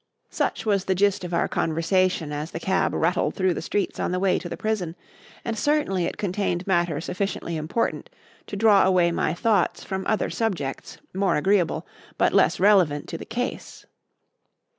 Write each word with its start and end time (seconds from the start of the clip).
Such 0.31 0.65
was 0.65 0.85
the 0.85 0.95
gist 0.95 1.23
of 1.23 1.31
our 1.31 1.47
conversation 1.47 2.31
as 2.31 2.49
the 2.49 2.59
cab 2.59 2.91
rattled 2.95 3.35
through 3.35 3.53
the 3.53 3.61
streets 3.61 3.99
on 3.99 4.11
the 4.11 4.19
way 4.19 4.39
to 4.39 4.49
the 4.49 4.57
prison; 4.57 4.95
and 5.45 5.55
certainly 5.55 6.05
it 6.05 6.17
contained 6.17 6.65
matter 6.65 6.99
sufficiently 6.99 7.55
important 7.55 8.09
to 8.47 8.55
draw 8.55 8.83
away 8.83 9.11
my 9.11 9.35
thoughts 9.35 9.83
from 9.83 10.07
other 10.07 10.31
subjects, 10.31 10.97
more 11.13 11.35
agreeable, 11.35 11.85
but 12.17 12.33
less 12.33 12.59
relevant 12.59 13.07
to 13.09 13.17
the 13.19 13.25
case. 13.25 13.85